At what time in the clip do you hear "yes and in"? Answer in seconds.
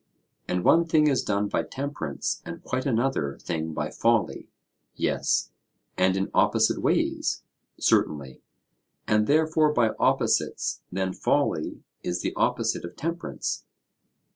4.95-6.31